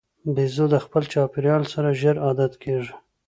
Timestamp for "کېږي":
2.63-2.93